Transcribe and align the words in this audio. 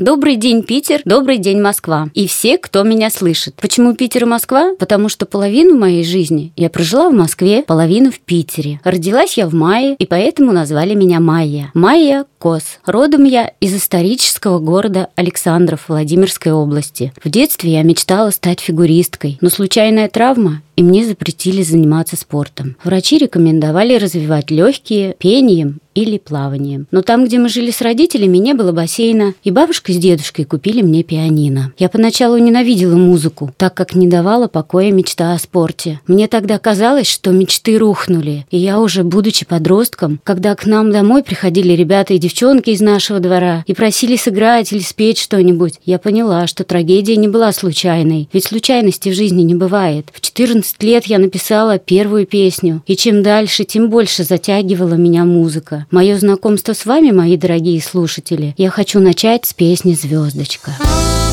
Добрый 0.00 0.36
день, 0.36 0.62
Питер, 0.62 1.00
добрый 1.04 1.38
день, 1.38 1.60
Москва. 1.60 2.08
И 2.14 2.28
все, 2.28 2.56
кто 2.56 2.84
меня 2.84 3.10
слышит. 3.10 3.56
Почему 3.56 3.96
Питер 3.96 4.22
и 4.22 4.26
Москва? 4.26 4.76
Потому 4.78 5.08
что 5.08 5.26
половину 5.26 5.76
моей 5.76 6.04
жизни 6.04 6.52
я 6.54 6.70
прожила 6.70 7.10
в 7.10 7.14
Москве, 7.14 7.64
половину 7.64 8.12
в 8.12 8.20
Питере. 8.20 8.80
Родилась 8.84 9.36
я 9.36 9.48
в 9.48 9.54
мае, 9.54 9.96
и 9.98 10.06
поэтому 10.06 10.52
назвали 10.52 10.94
меня 10.94 11.18
Майя. 11.18 11.72
Майя 11.74 12.26
Кос. 12.38 12.78
Родом 12.86 13.24
я 13.24 13.50
из 13.58 13.74
исторического 13.74 14.60
города 14.60 15.08
Александров 15.16 15.88
Владимирской 15.88 16.52
области. 16.52 17.12
В 17.24 17.28
детстве 17.28 17.72
я 17.72 17.82
мечтала 17.82 18.30
стать 18.30 18.60
фигуристкой, 18.60 19.36
но 19.40 19.50
случайная 19.50 20.08
травма 20.08 20.62
и 20.78 20.82
мне 20.84 21.04
запретили 21.04 21.62
заниматься 21.62 22.14
спортом. 22.14 22.76
Врачи 22.84 23.18
рекомендовали 23.18 23.96
развивать 23.96 24.52
легкие 24.52 25.16
пением 25.18 25.80
или 26.02 26.18
плаванием. 26.18 26.86
Но 26.90 27.02
там, 27.02 27.24
где 27.24 27.38
мы 27.38 27.48
жили 27.48 27.70
с 27.70 27.80
родителями, 27.80 28.38
не 28.38 28.54
было 28.54 28.72
бассейна, 28.72 29.34
и 29.44 29.50
бабушка 29.50 29.92
с 29.92 29.96
дедушкой 29.96 30.44
купили 30.44 30.82
мне 30.82 31.02
пианино. 31.02 31.72
Я 31.78 31.88
поначалу 31.88 32.38
ненавидела 32.38 32.96
музыку, 32.96 33.52
так 33.56 33.74
как 33.74 33.94
не 33.94 34.06
давала 34.06 34.48
покоя 34.48 34.90
мечта 34.90 35.32
о 35.32 35.38
спорте. 35.38 36.00
Мне 36.06 36.28
тогда 36.28 36.58
казалось, 36.58 37.08
что 37.08 37.30
мечты 37.30 37.78
рухнули, 37.78 38.46
и 38.50 38.58
я 38.58 38.80
уже, 38.80 39.04
будучи 39.04 39.46
подростком, 39.46 40.20
когда 40.24 40.54
к 40.54 40.66
нам 40.66 40.92
домой 40.92 41.22
приходили 41.22 41.72
ребята 41.72 42.14
и 42.14 42.18
девчонки 42.18 42.70
из 42.70 42.80
нашего 42.80 43.20
двора 43.20 43.64
и 43.66 43.74
просили 43.74 44.16
сыграть 44.16 44.72
или 44.72 44.80
спеть 44.80 45.18
что-нибудь, 45.18 45.80
я 45.84 45.98
поняла, 45.98 46.46
что 46.46 46.64
трагедия 46.64 47.16
не 47.16 47.28
была 47.28 47.52
случайной, 47.52 48.28
ведь 48.32 48.44
случайности 48.44 49.08
в 49.08 49.14
жизни 49.14 49.42
не 49.42 49.54
бывает. 49.54 50.06
В 50.12 50.20
14 50.20 50.68
14 50.68 50.82
лет 50.82 51.04
я 51.06 51.18
написала 51.18 51.78
первую 51.78 52.26
песню, 52.26 52.82
и 52.86 52.96
чем 52.96 53.22
дальше, 53.22 53.64
тем 53.64 53.90
больше 53.90 54.24
затягивала 54.24 54.94
меня 54.94 55.24
музыка. 55.24 55.86
Мое 55.90 56.18
знакомство 56.18 56.74
с 56.74 56.84
вами, 56.84 57.12
мои 57.12 57.38
дорогие 57.38 57.80
слушатели, 57.80 58.54
я 58.58 58.68
хочу 58.68 59.00
начать 59.00 59.46
с 59.46 59.54
песни 59.54 59.94
«Звездочка». 59.94 60.72
Я 60.78 61.27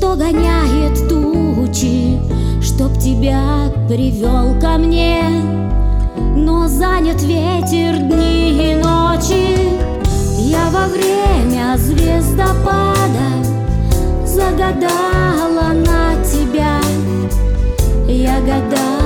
что 0.00 0.16
гоняет 0.16 0.96
тучи 1.10 2.18
Чтоб 2.62 2.98
тебя 2.98 3.70
привел 3.86 4.58
ко 4.58 4.78
мне. 4.78 5.22
Но 6.36 6.68
занят 6.68 7.22
ветер 7.22 7.98
дни 7.98 8.72
и 8.72 8.74
ночи. 8.76 9.68
Я 10.38 10.70
во 10.70 10.86
время 10.86 11.76
звездопада 11.76 13.44
Загадала 14.24 15.74
на 15.74 16.14
тебя. 16.24 16.80
Я 18.08 18.40
гадала 18.40 18.99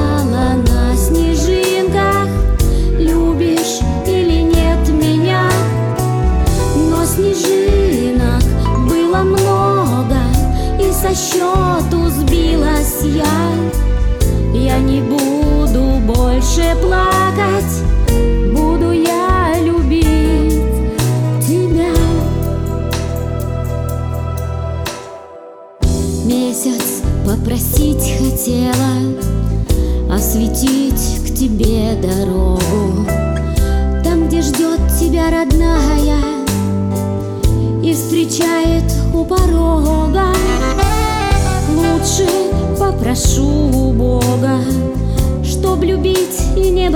больше 16.55 16.77
плакать 16.81 17.15
Попросить 27.27 28.13
хотела 28.19 29.15
осветить 30.11 31.20
к 31.25 31.35
тебе 31.35 31.95
дорогу. 32.01 33.07
Там, 34.03 34.29
где 34.29 34.41
ждет 34.41 34.81
тебя 34.98 35.31
родная 35.31 36.45
И 37.83 37.92
встречает 37.92 38.85
у 39.13 39.25
порога. 39.25 40.33
Лучше 41.77 42.29
попрошу 42.79 43.45
у 43.45 43.92
Бога 43.92 44.59
Чтоб 45.74 45.86
любить 45.86 46.40
и 46.57 46.70
не 46.70 46.89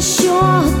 И 0.00 0.79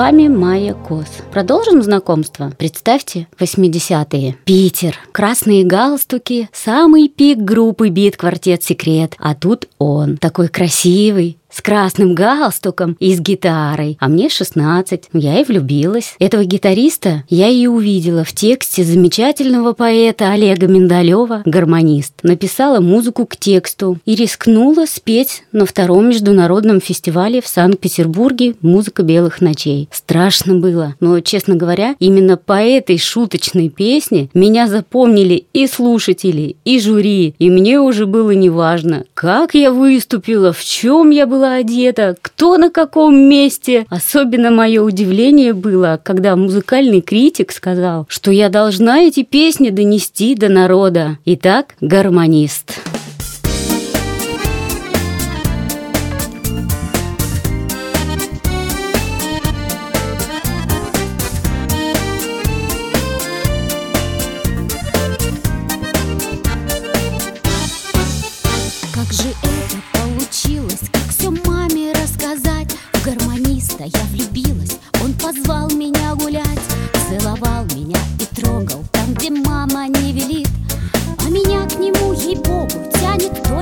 вами 0.00 0.28
Майя 0.28 0.72
Кос. 0.72 1.08
Продолжим 1.30 1.82
знакомство. 1.82 2.50
Представьте, 2.56 3.28
80-е. 3.38 4.34
Питер. 4.46 4.96
Красные 5.12 5.62
галстуки. 5.62 6.48
Самый 6.54 7.08
пик 7.08 7.36
группы 7.36 7.90
Бит 7.90 8.16
Квартет 8.16 8.62
Секрет. 8.62 9.14
А 9.18 9.34
тут 9.34 9.68
он. 9.76 10.16
Такой 10.16 10.48
красивый, 10.48 11.36
с 11.52 11.60
красным 11.60 12.14
галстуком 12.14 12.96
и 13.00 13.14
с 13.14 13.20
гитарой, 13.20 13.96
а 14.00 14.08
мне 14.08 14.28
16. 14.28 15.10
Я 15.12 15.40
и 15.40 15.44
влюбилась. 15.44 16.14
Этого 16.18 16.44
гитариста 16.44 17.24
я 17.28 17.48
и 17.48 17.66
увидела 17.66 18.24
в 18.24 18.32
тексте 18.32 18.84
замечательного 18.84 19.72
поэта 19.72 20.30
Олега 20.32 20.66
Миндалева 20.66 21.42
«Гармонист». 21.44 22.14
Написала 22.22 22.80
музыку 22.80 23.26
к 23.26 23.36
тексту 23.36 23.98
и 24.04 24.14
рискнула 24.14 24.86
спеть 24.86 25.44
на 25.52 25.66
втором 25.66 26.08
международном 26.08 26.80
фестивале 26.80 27.40
в 27.40 27.46
Санкт-Петербурге 27.46 28.54
«Музыка 28.60 29.02
белых 29.02 29.40
ночей». 29.40 29.88
Страшно 29.90 30.56
было, 30.56 30.94
но, 31.00 31.20
честно 31.20 31.56
говоря, 31.56 31.96
именно 31.98 32.36
по 32.36 32.60
этой 32.62 32.98
шуточной 32.98 33.68
песне 33.68 34.28
меня 34.34 34.68
запомнили 34.68 35.44
и 35.52 35.66
слушатели, 35.66 36.56
и 36.64 36.78
жюри, 36.78 37.34
и 37.38 37.50
мне 37.50 37.80
уже 37.80 38.06
было 38.06 38.30
неважно, 38.30 39.04
как 39.14 39.54
я 39.54 39.72
выступила, 39.72 40.52
в 40.52 40.64
чем 40.64 41.10
я 41.10 41.26
была 41.26 41.39
одета, 41.48 42.16
кто 42.20 42.56
на 42.56 42.70
каком 42.70 43.16
месте. 43.16 43.86
Особенно 43.88 44.50
мое 44.50 44.82
удивление 44.82 45.52
было, 45.52 46.00
когда 46.02 46.36
музыкальный 46.36 47.00
критик 47.00 47.52
сказал, 47.52 48.06
что 48.08 48.30
я 48.30 48.48
должна 48.48 49.00
эти 49.00 49.22
песни 49.22 49.70
донести 49.70 50.34
до 50.34 50.48
народа. 50.48 51.18
Итак, 51.24 51.74
гармонист. 51.80 52.89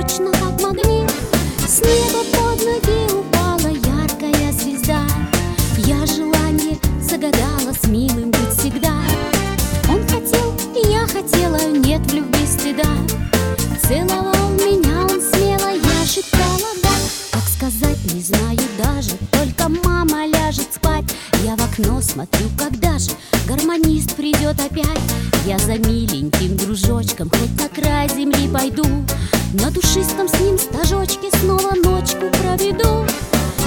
точно 0.01 0.31
как 0.31 0.61
магнит. 0.61 1.11
С 1.67 1.81
неба 1.81 2.38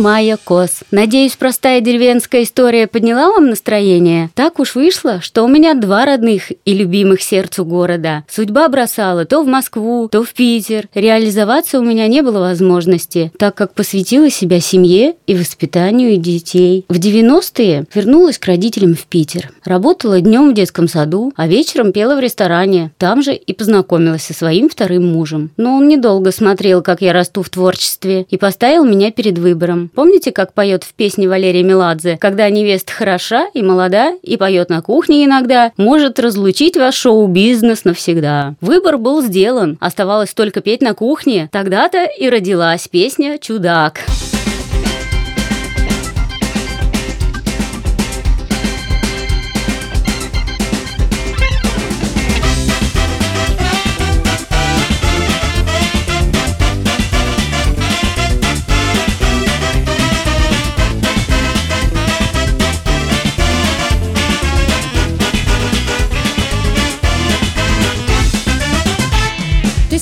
Майя 0.00 0.38
Кос. 0.42 0.80
Надеюсь, 0.90 1.36
простая 1.36 1.82
деревенская 1.82 2.44
история 2.44 2.86
подняла 2.86 3.28
вам 3.32 3.50
настроение? 3.50 4.30
Так 4.34 4.58
уж 4.58 4.74
вышло, 4.74 5.20
что 5.20 5.42
у 5.42 5.48
меня 5.48 5.74
два 5.74 6.06
родных 6.06 6.52
и 6.64 6.72
любимых 6.72 7.20
сердцу 7.20 7.66
города. 7.66 8.24
Судьба 8.26 8.70
бросала 8.70 9.26
то 9.26 9.42
в 9.42 9.46
Москву, 9.46 10.08
то 10.08 10.24
в 10.24 10.32
Питер. 10.32 10.88
Реализоваться 10.94 11.78
у 11.78 11.82
меня 11.82 12.08
не 12.08 12.22
было 12.22 12.38
возможности, 12.38 13.30
так 13.38 13.54
как 13.54 13.74
посвятила 13.74 14.30
себя 14.30 14.58
семье 14.60 15.16
и 15.26 15.34
воспитанию 15.34 16.16
детей. 16.16 16.86
В 16.88 16.98
90-е 16.98 17.84
вернулась 17.94 18.38
к 18.38 18.46
родителям 18.46 18.94
в 18.94 19.04
Питер. 19.04 19.50
Работала 19.66 20.22
днем 20.22 20.50
в 20.50 20.54
детском 20.54 20.88
саду, 20.88 21.34
а 21.36 21.46
вечером 21.46 21.92
пела 21.92 22.16
в 22.16 22.20
ресторане. 22.20 22.90
Там 22.96 23.22
же 23.22 23.34
и 23.34 23.52
познакомилась 23.52 24.22
со 24.22 24.32
своим 24.32 24.70
вторым 24.70 25.12
мужем. 25.12 25.50
Но 25.58 25.76
он 25.76 25.88
недолго 25.88 26.32
смотрел, 26.32 26.80
как 26.80 27.02
я 27.02 27.12
расту 27.12 27.42
в 27.42 27.50
творчестве, 27.50 28.24
и 28.30 28.38
поставил 28.38 28.86
меня 28.86 29.10
перед 29.10 29.36
выбором. 29.36 29.89
Помните, 29.94 30.32
как 30.32 30.54
поет 30.54 30.84
в 30.84 30.94
песне 30.94 31.28
Валерия 31.28 31.62
Меладзе? 31.62 32.16
Когда 32.20 32.48
невеста 32.50 32.92
хороша 32.92 33.46
и 33.54 33.62
молода, 33.62 34.12
и 34.22 34.36
поет 34.36 34.70
на 34.70 34.82
кухне 34.82 35.24
иногда, 35.24 35.72
может 35.76 36.18
разлучить 36.18 36.76
ваш 36.76 36.94
шоу-бизнес 36.94 37.84
навсегда. 37.84 38.54
Выбор 38.60 38.98
был 38.98 39.22
сделан. 39.22 39.78
Оставалось 39.80 40.34
только 40.34 40.60
петь 40.60 40.82
на 40.82 40.94
кухне. 40.94 41.48
Тогда-то 41.52 42.04
и 42.04 42.28
родилась 42.28 42.88
песня 42.88 43.38
«Чудак». 43.38 44.00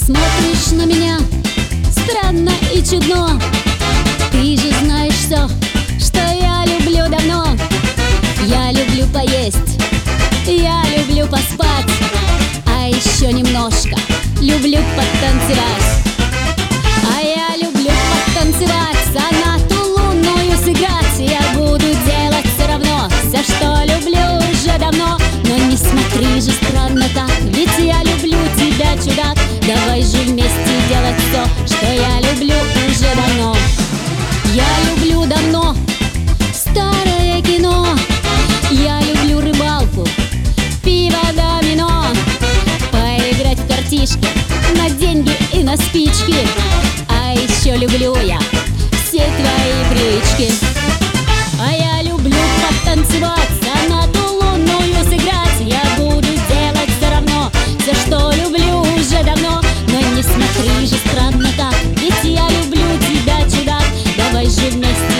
смотришь 0.08 0.72
на 0.72 0.86
меня 0.86 1.18
Странно 1.92 2.52
и 2.72 2.82
чудно. 2.82 3.38
Ты 4.32 4.56
же 4.56 4.72
знаешь 4.82 5.12
все, 5.12 5.46
что 5.98 6.18
я 6.18 6.64
люблю 6.64 7.04
давно. 7.10 7.44
Я 8.46 8.72
люблю 8.72 9.04
поесть, 9.12 9.78
я 10.46 10.82
люблю 10.96 11.26
поспать 11.26 11.90
А 12.64 12.88
еще 12.88 13.30
немножко 13.30 13.96
люблю 14.40 14.78
подтанцевать 14.96 15.88
А 17.14 17.20
я 17.20 17.56
люблю 17.62 17.92
подтанцевать, 18.24 18.96
сонату 19.12 19.90
лунную 19.90 20.56
сыграть. 20.64 21.18
Я 21.18 21.42
буду 21.54 21.84
делать 22.06 22.46
все 22.56 22.66
равно 22.66 23.10
все, 23.28 23.42
что 23.42 23.82
люблю 23.84 24.38
уже 24.50 24.78
давно. 24.78 25.18
Но 25.44 25.56
не 25.66 25.76
смотри 25.76 26.40
же 26.40 26.50
так 27.14 27.30
Ведь 27.42 27.78
я 27.78 28.02
люблю 28.02 28.38
тебя, 28.56 28.96
чудак. 28.96 29.36
Давай 29.66 30.02
же 30.02 30.18
вместе 30.18 30.72
делать 30.88 31.16
все, 31.18 31.67
Давай 64.70 65.17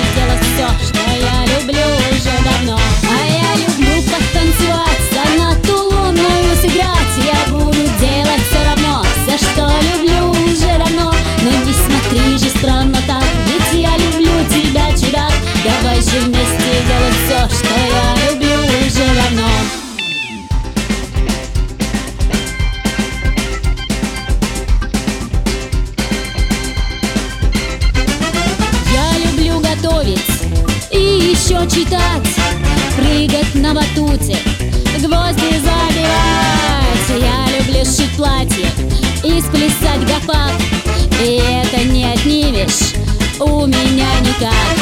на 33.69 33.75
батуте, 33.75 34.37
гвозди 34.99 35.61
забивать 35.61 37.09
Я 37.21 37.59
люблю 37.59 37.85
сшить 37.85 38.17
платье 38.17 38.71
и 39.23 39.41
сплясать 39.41 40.07
гопак. 40.07 40.53
И 41.23 41.41
это 41.43 41.85
не 41.85 42.05
отнимешь 42.13 42.95
у 43.41 43.67
меня 43.67 44.21
никак 44.21 44.78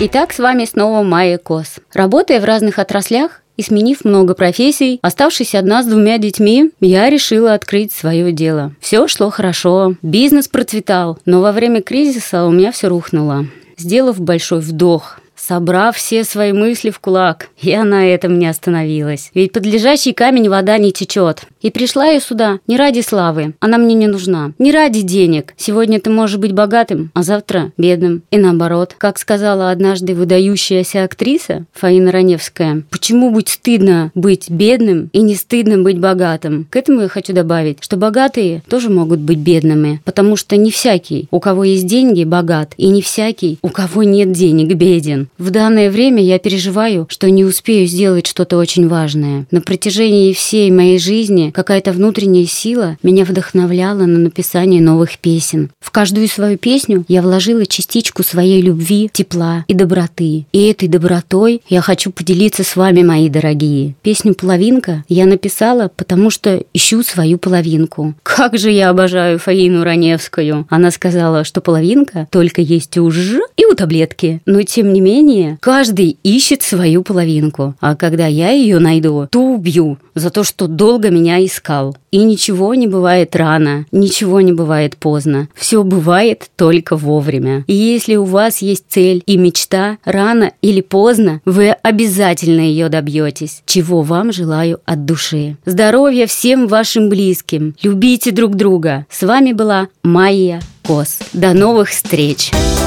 Итак, 0.00 0.32
с 0.32 0.38
вами 0.38 0.64
снова 0.64 1.02
Майя 1.02 1.38
Кос. 1.38 1.80
Работая 1.92 2.40
в 2.40 2.44
разных 2.44 2.78
отраслях 2.78 3.42
и 3.56 3.62
сменив 3.62 4.04
много 4.04 4.34
профессий, 4.34 5.00
оставшись 5.02 5.56
одна 5.56 5.82
с 5.82 5.86
двумя 5.86 6.18
детьми, 6.18 6.70
я 6.78 7.10
решила 7.10 7.52
открыть 7.52 7.90
свое 7.90 8.30
дело. 8.30 8.72
Все 8.80 9.08
шло 9.08 9.28
хорошо, 9.30 9.96
бизнес 10.00 10.46
процветал, 10.46 11.18
но 11.26 11.40
во 11.40 11.50
время 11.50 11.82
кризиса 11.82 12.44
у 12.44 12.52
меня 12.52 12.70
все 12.70 12.86
рухнуло. 12.86 13.46
Сделав 13.76 14.20
большой 14.20 14.60
вдох, 14.60 15.18
Собрав 15.48 15.96
все 15.96 16.24
свои 16.24 16.52
мысли 16.52 16.90
в 16.90 17.00
кулак, 17.00 17.48
я 17.58 17.82
на 17.82 18.06
этом 18.06 18.38
не 18.38 18.46
остановилась. 18.46 19.30
Ведь 19.32 19.52
под 19.52 19.64
лежащий 19.64 20.12
камень 20.12 20.50
вода 20.50 20.76
не 20.76 20.92
течет. 20.92 21.44
И 21.62 21.70
пришла 21.70 22.04
я 22.04 22.20
сюда 22.20 22.58
не 22.66 22.76
ради 22.76 23.00
славы, 23.00 23.54
она 23.58 23.78
мне 23.78 23.94
не 23.94 24.08
нужна. 24.08 24.52
Не 24.58 24.72
ради 24.72 25.00
денег. 25.00 25.54
Сегодня 25.56 26.00
ты 26.00 26.10
можешь 26.10 26.36
быть 26.36 26.52
богатым, 26.52 27.10
а 27.14 27.22
завтра 27.22 27.72
бедным. 27.78 28.20
И 28.30 28.36
наоборот. 28.36 28.94
Как 28.98 29.18
сказала 29.18 29.70
однажды 29.70 30.14
выдающаяся 30.14 31.04
актриса 31.04 31.64
Фаина 31.72 32.12
Раневская, 32.12 32.82
почему 32.90 33.30
быть 33.30 33.48
стыдно 33.48 34.12
быть 34.14 34.50
бедным 34.50 35.08
и 35.14 35.22
не 35.22 35.34
стыдно 35.34 35.78
быть 35.78 35.98
богатым? 35.98 36.66
К 36.68 36.76
этому 36.76 37.00
я 37.00 37.08
хочу 37.08 37.32
добавить, 37.32 37.78
что 37.80 37.96
богатые 37.96 38.62
тоже 38.68 38.90
могут 38.90 39.20
быть 39.20 39.38
бедными, 39.38 40.02
потому 40.04 40.36
что 40.36 40.58
не 40.58 40.70
всякий, 40.70 41.26
у 41.30 41.40
кого 41.40 41.64
есть 41.64 41.86
деньги, 41.86 42.24
богат, 42.24 42.74
и 42.76 42.88
не 42.88 43.00
всякий, 43.00 43.58
у 43.62 43.70
кого 43.70 44.02
нет 44.02 44.32
денег, 44.32 44.74
беден. 44.74 45.28
В 45.38 45.50
данное 45.50 45.88
время 45.88 46.20
я 46.20 46.40
переживаю, 46.40 47.06
что 47.08 47.30
не 47.30 47.44
успею 47.44 47.86
сделать 47.86 48.26
что-то 48.26 48.56
очень 48.56 48.88
важное. 48.88 49.46
На 49.52 49.60
протяжении 49.60 50.32
всей 50.32 50.68
моей 50.72 50.98
жизни 50.98 51.52
какая-то 51.54 51.92
внутренняя 51.92 52.44
сила 52.44 52.96
меня 53.04 53.24
вдохновляла 53.24 54.00
на 54.00 54.18
написание 54.18 54.82
новых 54.82 55.18
песен. 55.18 55.70
В 55.78 55.92
каждую 55.92 56.26
свою 56.26 56.58
песню 56.58 57.04
я 57.06 57.22
вложила 57.22 57.66
частичку 57.66 58.24
своей 58.24 58.60
любви, 58.60 59.08
тепла 59.12 59.64
и 59.68 59.74
доброты. 59.74 60.46
И 60.52 60.66
этой 60.66 60.88
добротой 60.88 61.62
я 61.68 61.82
хочу 61.82 62.10
поделиться 62.10 62.64
с 62.64 62.74
вами, 62.74 63.04
мои 63.04 63.28
дорогие. 63.28 63.94
Песню 64.02 64.34
«Половинка» 64.34 65.04
я 65.08 65.24
написала, 65.24 65.88
потому 65.94 66.30
что 66.30 66.64
ищу 66.74 67.04
свою 67.04 67.38
половинку. 67.38 68.14
Как 68.24 68.58
же 68.58 68.72
я 68.72 68.90
обожаю 68.90 69.38
Фаину 69.38 69.84
Раневскую. 69.84 70.66
Она 70.68 70.90
сказала, 70.90 71.44
что 71.44 71.60
половинка 71.60 72.26
только 72.32 72.60
есть 72.60 72.98
у 72.98 73.08
Ж 73.12 73.38
и 73.56 73.66
у 73.66 73.74
таблетки. 73.74 74.40
Но 74.44 74.62
тем 74.62 74.92
не 74.92 75.00
менее, 75.00 75.27
каждый 75.60 76.18
ищет 76.22 76.62
свою 76.62 77.02
половинку. 77.02 77.74
А 77.80 77.96
когда 77.96 78.26
я 78.26 78.50
ее 78.50 78.78
найду, 78.78 79.28
то 79.30 79.40
убью 79.40 79.98
за 80.14 80.30
то, 80.30 80.44
что 80.44 80.66
долго 80.66 81.10
меня 81.10 81.44
искал. 81.44 81.96
И 82.10 82.18
ничего 82.18 82.74
не 82.74 82.86
бывает 82.86 83.36
рано, 83.36 83.84
ничего 83.92 84.40
не 84.40 84.52
бывает 84.52 84.96
поздно. 84.96 85.48
Все 85.54 85.82
бывает 85.82 86.50
только 86.56 86.96
вовремя. 86.96 87.64
И 87.66 87.74
если 87.74 88.16
у 88.16 88.24
вас 88.24 88.62
есть 88.62 88.84
цель 88.88 89.22
и 89.26 89.36
мечта, 89.36 89.98
рано 90.04 90.52
или 90.62 90.80
поздно 90.80 91.40
вы 91.44 91.70
обязательно 91.70 92.60
ее 92.60 92.88
добьетесь. 92.88 93.62
Чего 93.66 94.02
вам 94.02 94.32
желаю 94.32 94.80
от 94.86 95.04
души. 95.04 95.56
Здоровья 95.66 96.26
всем 96.26 96.66
вашим 96.66 97.08
близким. 97.08 97.74
Любите 97.82 98.30
друг 98.30 98.56
друга. 98.56 99.06
С 99.10 99.22
вами 99.22 99.52
была 99.52 99.88
Майя 100.02 100.60
Кос. 100.82 101.18
До 101.32 101.52
новых 101.52 101.90
встреч! 101.90 102.50
Я 102.52 102.77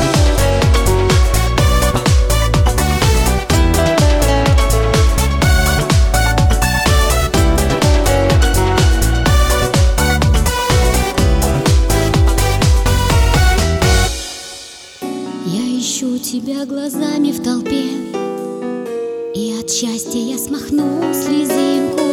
глазами 16.65 17.31
в 17.31 17.41
толпе 17.43 17.85
И 19.33 19.59
от 19.59 19.69
счастья 19.69 20.19
я 20.19 20.37
смахну 20.37 21.13
слезинку. 21.13 22.03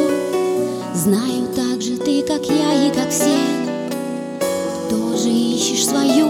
Знаю 0.95 1.49
так 1.55 1.83
же 1.83 1.97
ты, 1.97 2.23
как 2.23 2.47
я 2.47 2.89
и 2.89 2.95
как 2.95 3.11
все 3.11 3.39
Тоже 4.89 5.29
ищешь 5.29 5.87
свою 5.87 6.28